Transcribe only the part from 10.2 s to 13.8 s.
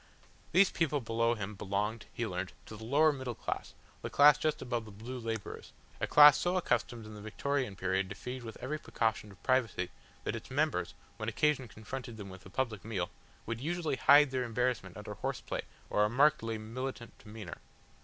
that its members, when occasion confronted them with a public meal, would